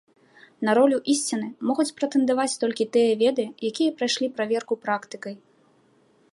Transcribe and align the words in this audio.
На 0.69 0.73
ролю 0.77 0.97
ісціны 1.13 1.49
могуць 1.71 1.93
прэтэндаваць 1.99 2.57
толькі 2.65 2.89
тыя 2.97 3.11
веды, 3.21 3.45
якія 3.69 3.95
прайшлі 4.01 4.27
праверку 4.39 4.73
практыкай. 4.87 5.35